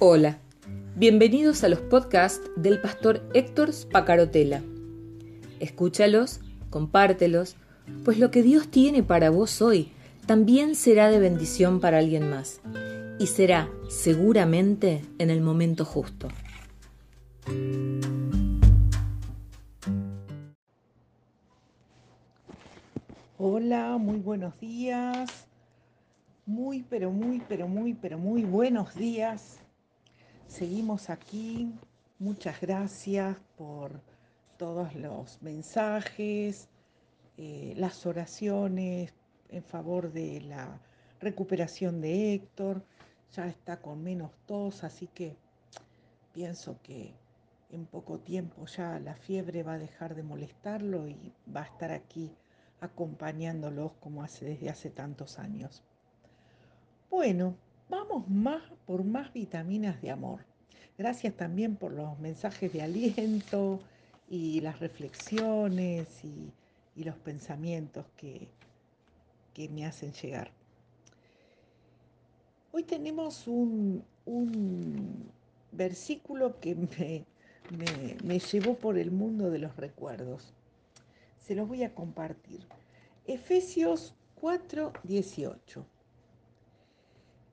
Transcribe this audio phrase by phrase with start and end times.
[0.00, 0.38] Hola,
[0.94, 4.62] bienvenidos a los podcasts del pastor Héctor Spacarotela.
[5.58, 6.38] Escúchalos,
[6.70, 7.56] compártelos,
[8.04, 9.90] pues lo que Dios tiene para vos hoy
[10.24, 12.60] también será de bendición para alguien más
[13.18, 16.28] y será seguramente en el momento justo.
[23.36, 25.48] Hola, muy buenos días.
[26.46, 29.58] Muy, pero muy, pero muy, pero muy buenos días.
[30.48, 31.72] Seguimos aquí.
[32.18, 34.00] Muchas gracias por
[34.56, 36.68] todos los mensajes,
[37.36, 39.12] eh, las oraciones
[39.50, 40.80] en favor de la
[41.20, 42.82] recuperación de Héctor.
[43.36, 45.36] Ya está con menos tos, así que
[46.32, 47.14] pienso que
[47.70, 51.92] en poco tiempo ya la fiebre va a dejar de molestarlo y va a estar
[51.92, 52.34] aquí
[52.80, 55.84] acompañándolos como hace desde hace tantos años.
[57.10, 57.54] Bueno,
[57.88, 60.44] vamos más por más vitaminas de amor.
[60.96, 63.80] Gracias también por los mensajes de aliento
[64.28, 66.52] y las reflexiones y,
[66.96, 68.48] los pensamientos que,
[69.54, 70.50] que, me hacen llegar.
[72.72, 74.02] Hoy tenemos un,
[75.70, 77.24] versículo que me,
[78.24, 80.52] me llevó por el mundo de los recuerdos
[81.48, 82.60] se los voy a compartir.
[83.26, 85.86] Efesios 4, 18.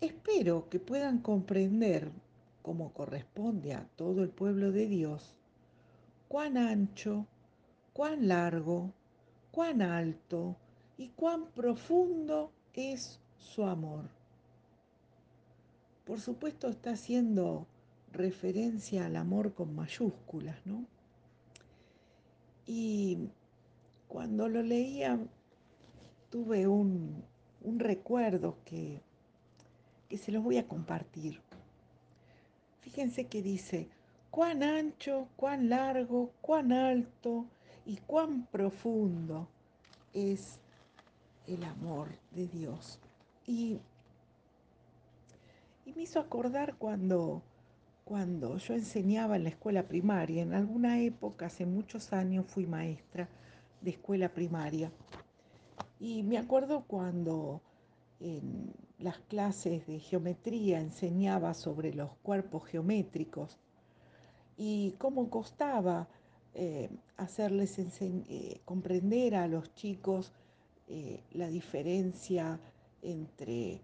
[0.00, 2.10] Espero que puedan comprender,
[2.62, 5.34] como corresponde a todo el pueblo de Dios,
[6.28, 7.26] cuán ancho,
[7.92, 8.92] cuán largo,
[9.50, 10.56] cuán alto
[10.96, 14.08] y cuán profundo es su amor.
[16.04, 17.66] Por supuesto está haciendo
[18.12, 20.86] referencia al amor con mayúsculas, ¿no?
[22.66, 23.28] Y
[24.08, 25.18] cuando lo leía
[26.30, 27.24] tuve un,
[27.62, 29.00] recuerdo que,
[30.14, 31.40] que se los voy a compartir.
[32.82, 33.88] Fíjense que dice,
[34.30, 37.46] cuán ancho, cuán largo, cuán alto
[37.84, 39.48] y cuán profundo
[40.12, 40.60] es
[41.48, 43.00] el amor de Dios.
[43.44, 43.80] Y,
[45.84, 47.42] y me hizo acordar cuando,
[48.04, 53.28] cuando yo enseñaba en la escuela primaria, en alguna época, hace muchos años, fui maestra
[53.80, 54.92] de escuela primaria.
[55.98, 57.62] Y me acuerdo cuando
[58.20, 63.58] en las clases de geometría enseñaba sobre los cuerpos geométricos
[64.56, 66.08] y cómo costaba
[66.54, 70.32] eh, hacerles eh, comprender a los chicos
[70.88, 72.60] eh, la diferencia
[73.02, 73.80] entre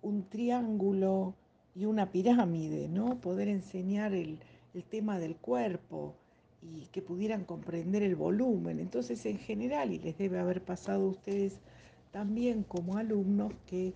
[0.00, 1.34] un triángulo
[1.74, 3.20] y una pirámide, ¿no?
[3.20, 4.38] Poder enseñar el,
[4.72, 6.14] el tema del cuerpo,
[6.62, 8.80] y que pudieran comprender el volumen.
[8.80, 11.60] Entonces, en general, y les debe haber pasado a ustedes
[12.10, 13.92] también como alumnos, que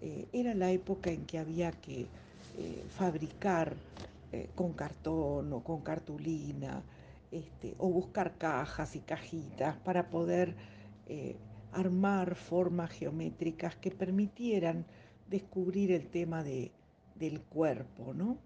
[0.00, 2.06] eh, era la época en que había que
[2.58, 3.74] eh, fabricar
[4.32, 6.82] eh, con cartón o con cartulina,
[7.30, 10.54] este, o buscar cajas y cajitas para poder
[11.72, 14.84] armar formas geométricas que permitieran
[15.28, 16.72] descubrir el tema de,
[17.14, 18.38] del cuerpo, ¿no?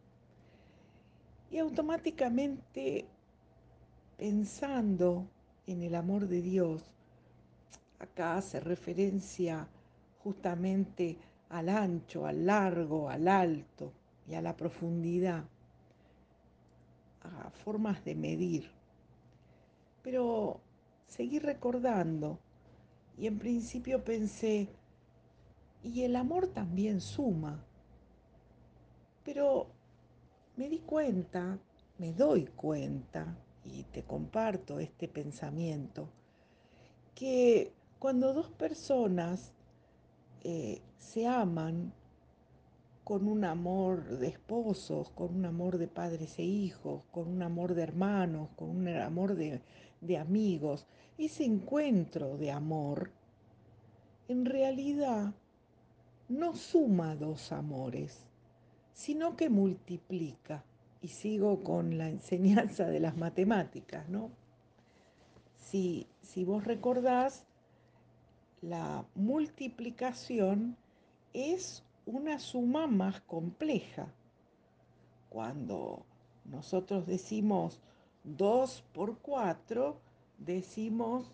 [1.51, 3.07] Y automáticamente
[4.19, 5.27] pensando
[5.67, 6.83] en el amor de Dios,
[8.01, 9.69] acá hace referencia
[10.19, 11.19] justamente
[11.51, 13.93] al ancho, al largo, al alto
[14.27, 15.45] y a la profundidad,
[17.23, 18.71] a formas de medir.
[20.03, 20.61] Pero
[21.07, 22.39] seguí recordando
[23.19, 24.69] y en principio pensé,
[25.83, 27.65] y el amor también suma.
[29.25, 29.67] Pero
[30.57, 31.59] me di cuenta,
[31.99, 36.09] me doy cuenta, y te comparto este pensamiento,
[37.15, 39.53] que cuando dos personas
[40.43, 41.93] eh, se aman
[43.05, 47.75] con un amor de esposos, con un amor de padres e hijos, con un amor
[47.75, 49.61] de hermanos, con un amor de,
[50.01, 50.87] de amigos,
[51.19, 53.13] ese encuentro de amor
[54.29, 55.35] en realidad
[56.31, 58.25] no suma dos amores,
[58.95, 60.65] sino que multiplica
[61.03, 64.31] y sigo con la enseñanza de las matemáticas, ¿no?
[65.59, 67.45] Si, si vos recordás,
[68.63, 70.77] la multiplicación
[71.33, 74.13] es una suma más compleja.
[75.29, 76.05] Cuando
[76.45, 77.81] nosotros decimos
[78.25, 79.97] 2 por 4,
[80.39, 81.33] decimos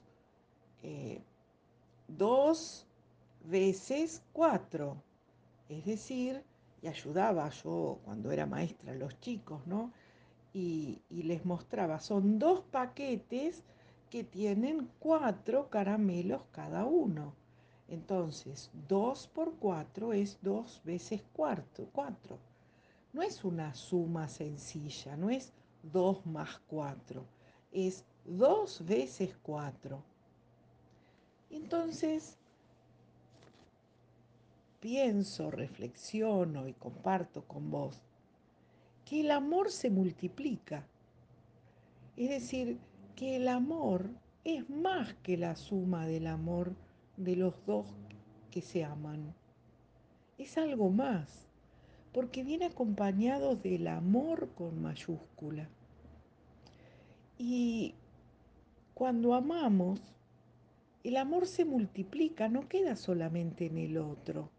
[2.08, 2.86] 2 eh,
[3.48, 4.96] veces 4,
[5.68, 6.42] es decir,
[6.82, 9.92] y ayudaba yo cuando era maestra a los chicos, ¿no?
[10.52, 13.62] Y, les mostraba, son dos paquetes
[14.10, 17.34] que tienen cuatro caramelos cada uno.
[17.88, 22.38] Entonces, dos por cuatro es dos veces cuarto, cuatro.
[23.12, 25.52] no es una suma sencilla, no es
[25.92, 27.24] 2 más 4,
[27.72, 30.02] es 2 veces 4.
[31.50, 32.36] Entonces,
[34.80, 38.02] pienso, reflexiono y comparto con vos
[39.04, 40.84] que el amor se multiplica.
[42.16, 42.78] Es decir,
[43.16, 44.10] que el amor
[44.44, 46.76] es más que la suma del amor
[47.16, 47.86] de los dos
[48.50, 49.34] que se aman.
[50.36, 51.48] Es algo más,
[52.12, 55.66] porque viene acompañado del amor con mayúscula.
[57.38, 57.94] Y
[58.92, 60.00] cuando amamos,
[61.02, 64.50] el amor se multiplica, no queda solamente en el otro.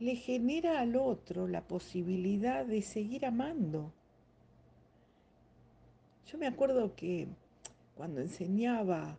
[0.00, 3.92] Le genera al otro la posibilidad de seguir amando.
[6.26, 7.28] Yo me acuerdo que
[7.98, 9.18] cuando enseñaba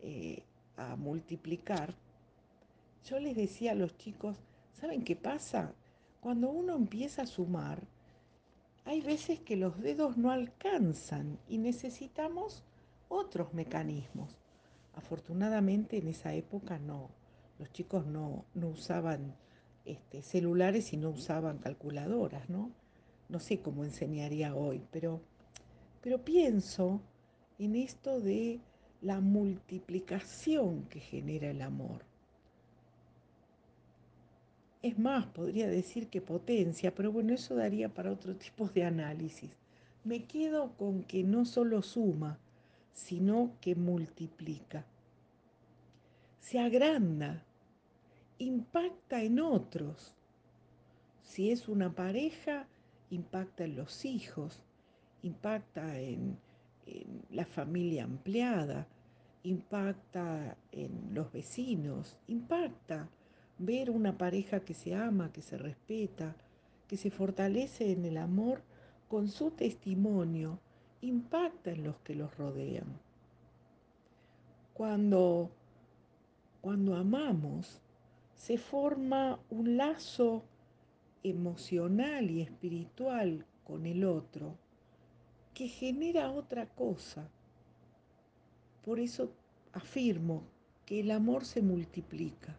[0.00, 0.44] eh,
[0.78, 1.94] a multiplicar,
[3.04, 4.38] yo les decía a los chicos,
[4.72, 5.74] ¿saben qué pasa?
[6.22, 7.86] Cuando uno empieza a sumar,
[8.86, 12.64] hay veces que los dedos no alcanzan y necesitamos
[13.10, 14.38] otros mecanismos.
[14.94, 17.10] Afortunadamente en esa época no,
[17.58, 19.36] los chicos no, usaban
[19.84, 22.70] este, celulares y no usaban calculadoras, ¿no?
[23.28, 25.20] No sé cómo enseñaría hoy, pero,
[26.00, 27.02] pero pienso
[27.58, 28.60] en esto de
[29.00, 32.04] la multiplicación que genera el amor.
[34.82, 39.50] Es más, podría decir que potencia, pero bueno, eso daría para otro tipo de análisis.
[40.04, 42.38] Me quedo con que no solo suma,
[42.92, 44.84] sino que multiplica.
[46.40, 47.44] Se agranda,
[48.38, 50.12] impacta en otros.
[51.22, 52.66] Si es una pareja,
[53.10, 54.60] impacta en los hijos,
[55.22, 56.38] impacta en,
[57.30, 58.86] la familia ampliada,
[59.42, 63.08] impacta en los vecinos, impacta
[63.58, 66.34] ver una pareja que se ama, que se respeta,
[66.88, 68.62] que se fortalece en el amor
[69.08, 70.58] con su testimonio,
[71.00, 72.86] impacta en los que los rodean.
[74.72, 75.50] Cuando,
[76.60, 77.80] cuando amamos,
[78.34, 80.42] se forma un lazo
[81.22, 84.58] emocional y espiritual con el otro
[85.54, 87.28] que genera otra cosa.
[88.84, 89.32] Por eso
[89.72, 90.42] afirmo
[90.84, 92.56] que el amor se multiplica.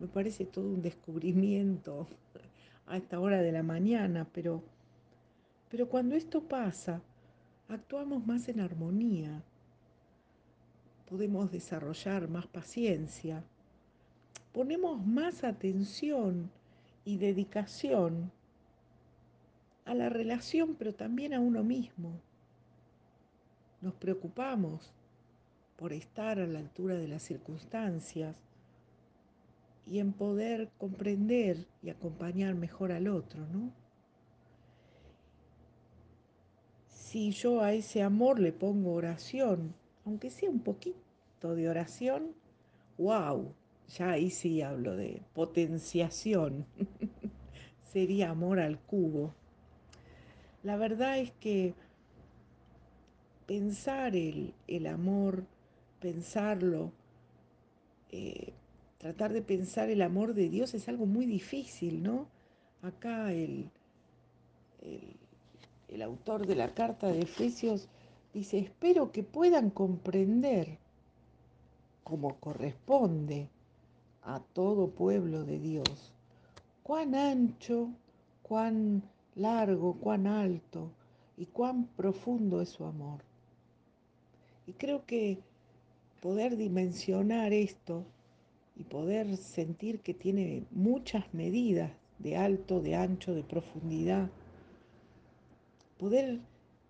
[0.00, 2.08] Me parece todo un descubrimiento
[2.86, 4.62] a esta hora de la mañana, pero,
[5.70, 7.02] pero cuando esto pasa,
[7.68, 9.42] actuamos más en armonía,
[11.08, 13.44] podemos desarrollar más paciencia,
[14.52, 16.50] ponemos más atención
[17.04, 18.32] y dedicación
[19.88, 22.20] a la relación, pero también a uno mismo.
[23.80, 24.92] Nos preocupamos
[25.76, 28.36] por estar a la altura de las circunstancias,
[29.90, 33.72] y en poder comprender y acompañar mejor al otro, ¿no?
[36.88, 39.74] Si yo a ese amor le pongo oración,
[40.04, 42.34] aunque sea un poquito de oración,
[42.98, 43.54] wow,
[43.96, 46.66] ya ahí sí hablo de potenciación.
[47.92, 49.34] Sería amor al cubo.
[50.68, 51.72] La verdad es que
[53.46, 55.46] pensar el, el amor,
[55.98, 56.92] pensarlo,
[58.10, 58.52] eh,
[58.98, 62.26] tratar de pensar el amor de Dios es algo muy difícil, ¿no?
[62.82, 63.70] Acá el,
[65.88, 67.88] el, autor de la carta de Efesios
[68.34, 70.76] dice, espero que puedan comprender
[72.04, 73.48] como corresponde
[74.20, 76.12] a todo pueblo de Dios,
[76.82, 77.88] cuán ancho,
[78.42, 79.02] cuán
[79.38, 80.90] largo, cuán alto
[81.36, 83.20] y cuán profundo es su amor.
[84.66, 85.38] Y creo que
[86.20, 88.04] poder dimensionar esto
[88.76, 94.30] y poder sentir que tiene muchas medidas de alto, de ancho, de profundidad.
[95.98, 96.40] Poder,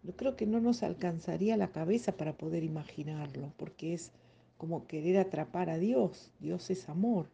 [0.03, 4.13] yo creo que no nos alcanzaría la cabeza para poder imaginarlo, porque es
[4.57, 6.31] como querer atrapar a Dios.
[6.41, 7.29] Dios es amor.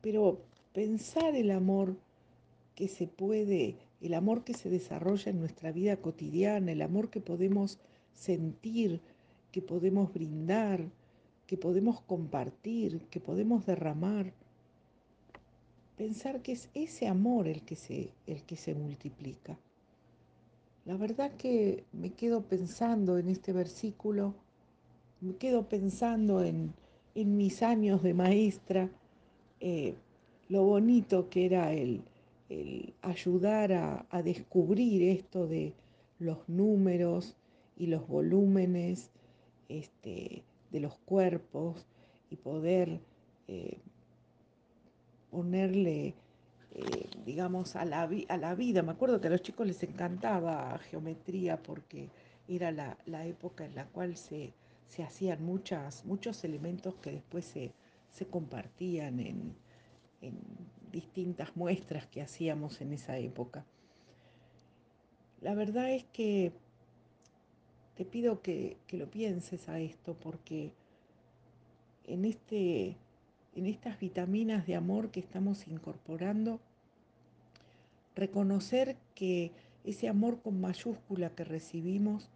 [0.00, 0.40] Pero
[0.72, 1.96] pensar el amor
[2.78, 7.20] que se puede, el amor que se desarrolla en nuestra vida cotidiana, el amor que
[7.20, 7.80] podemos
[8.14, 9.00] sentir,
[9.50, 10.88] que podemos brindar,
[11.48, 14.32] que podemos compartir, que podemos derramar.
[15.96, 19.58] Pensar que es ese amor el que se, el que se multiplica.
[20.84, 24.34] La verdad que me quedo pensando en este versículo,
[25.20, 26.72] me quedo pensando en,
[27.16, 28.88] mis años de maestra,
[29.58, 29.96] eh,
[30.48, 32.04] lo bonito que era el,
[33.02, 35.74] ayudar a, descubrir esto de
[36.18, 37.36] los números
[37.76, 39.10] y los volúmenes,
[39.68, 41.86] este, de los cuerpos
[42.30, 43.00] y poder
[43.48, 43.78] eh,
[45.30, 46.14] ponerle
[46.80, 48.82] eh, digamos, a la, vida.
[48.82, 52.08] Me acuerdo que a los chicos les encantaba geometría porque
[52.46, 54.52] era la, época en la cual se,
[55.04, 57.72] hacían muchas, muchos elementos que después se,
[58.30, 59.56] compartían en,
[60.90, 63.64] distintas muestras que hacíamos en esa época.
[65.40, 66.52] La verdad es que
[67.94, 70.72] te pido que, que lo pienses a esto porque
[72.08, 72.96] en, este,
[73.54, 76.60] en estas vitaminas de amor que estamos incorporando,
[78.14, 79.52] reconocer que
[79.84, 82.28] ese amor con mayúscula que recibimos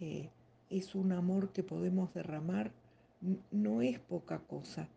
[0.00, 0.28] eh,
[0.68, 2.72] es un amor que podemos derramar,
[3.50, 4.88] no es poca cosa.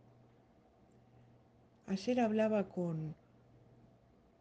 [1.88, 3.16] Ayer hablaba con,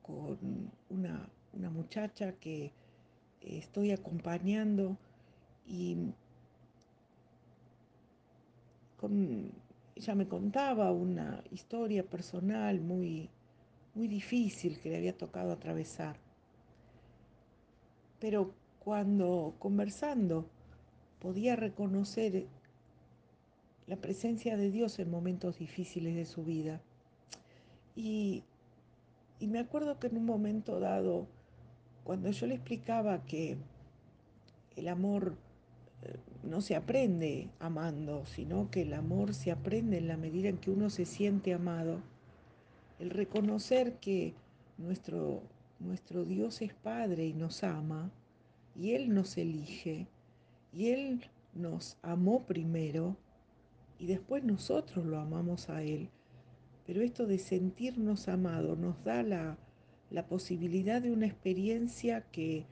[0.02, 2.72] con una, una muchacha que
[3.40, 4.96] estoy acompañando
[5.66, 6.12] y
[9.96, 13.28] ella me contaba una historia personal muy,
[13.94, 16.16] muy difícil que le había tocado atravesar.
[18.20, 20.46] Pero cuando conversando
[21.18, 22.46] podía reconocer
[23.86, 26.80] la presencia de Dios en momentos difíciles de su vida.
[27.94, 28.44] Y,
[29.40, 31.26] me acuerdo que en un momento dado,
[32.04, 33.56] cuando yo le explicaba que
[34.76, 35.36] el amor
[36.02, 40.58] eh, no se aprende amando, sino que el amor se aprende en la medida en
[40.58, 42.00] que uno se siente amado.
[42.98, 44.34] El reconocer que
[44.78, 45.42] nuestro,
[45.80, 48.10] nuestro Dios es Padre y nos ama,
[48.76, 50.06] y Él nos elige,
[50.72, 53.16] y Él nos amó primero,
[53.98, 56.08] y después nosotros lo amamos a Él.
[56.86, 59.56] Pero esto de sentirnos amados nos da la,
[60.10, 62.66] la posibilidad de una experiencia que,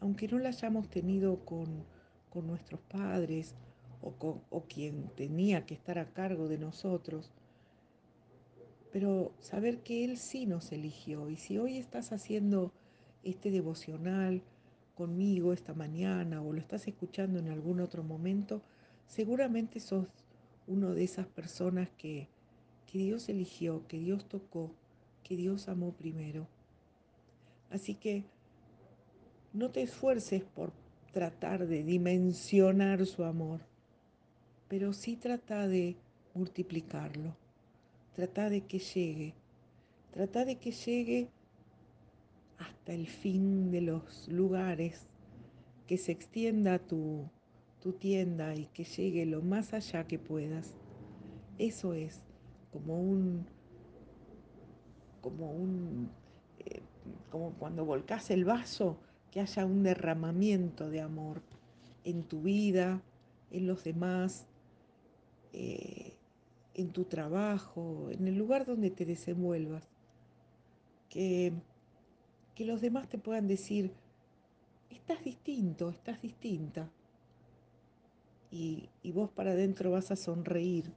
[0.00, 1.84] aunque no la hayamos tenido con,
[2.30, 3.54] con nuestros padres
[4.02, 7.32] o, con, o quien tenía que estar a cargo de nosotros,
[8.92, 11.28] pero saber que Él sí nos eligió.
[11.28, 12.72] Y si hoy estás haciendo
[13.24, 14.42] este devocional
[14.94, 18.62] conmigo esta mañana o lo estás escuchando en algún otro momento,
[19.06, 20.06] seguramente sos
[20.66, 22.28] uno de esas personas que,
[22.86, 24.70] que Dios eligió, que Dios tocó,
[25.22, 26.46] que Dios amó primero.
[27.70, 28.24] Así que
[29.52, 30.72] no te esfuerces por
[31.12, 33.60] tratar de dimensionar su amor,
[34.68, 35.96] pero sí trata de
[36.34, 37.34] multiplicarlo.
[38.14, 39.34] Trata de que llegue.
[40.12, 41.28] Trata de que llegue
[42.58, 45.06] hasta el fin de los lugares,
[45.86, 47.28] que se extienda tu,
[47.80, 50.74] tu tienda y que llegue lo más allá que puedas.
[51.58, 52.20] Eso es
[52.76, 53.46] como un,
[55.22, 56.10] como un,
[56.58, 56.82] eh,
[57.30, 58.98] como cuando volcas el vaso,
[59.30, 61.40] que haya un derramamiento de amor
[62.04, 63.00] en tu vida,
[63.50, 64.46] en los demás.
[65.52, 66.12] Eh,
[66.74, 69.88] en tu trabajo, en el lugar donde te desenvuelvas.
[71.08, 71.54] Que,
[72.54, 73.92] que los demás te puedan decir,
[74.90, 76.90] estás distinto, estás distinta.
[78.50, 80.92] Y, y vos para adentro vas a sonreír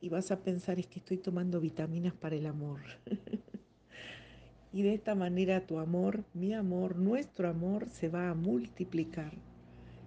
[0.00, 2.80] y vas a pensar, es que estoy tomando vitaminas para el amor.
[4.72, 9.32] y de esta manera tu amor, mi amor, nuestro amor se va a multiplicar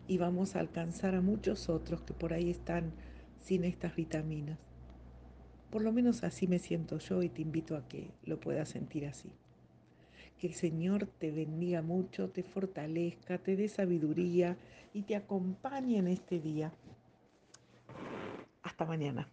[0.08, 2.92] y vamos a alcanzar a muchos otros que por ahí están
[3.42, 4.58] sin estas vitaminas.
[5.70, 9.06] Por lo menos así me siento yo y te invito a que lo puedas sentir
[9.06, 9.32] así.
[10.38, 14.58] Que el Señor te bendiga mucho, te fortalezca, te dé sabiduría
[14.94, 16.74] y te acompañe en este día.
[18.64, 19.30] Hasta mañana.